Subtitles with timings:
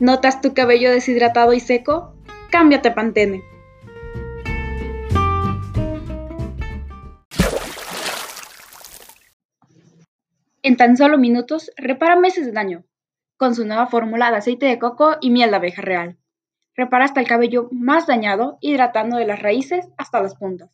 [0.00, 2.14] ¿Notas tu cabello deshidratado y seco?
[2.52, 3.42] Cámbiate Pantene.
[10.62, 12.84] En tan solo minutos, repara meses de daño
[13.36, 16.16] con su nueva fórmula de aceite de coco y miel de abeja real.
[16.76, 20.70] Repara hasta el cabello más dañado, hidratando de las raíces hasta las puntas.